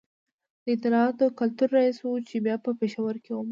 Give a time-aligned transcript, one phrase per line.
[0.63, 3.49] د اطلاعاتو کلتور رئیس و چي بیا په پېښور کي ومړ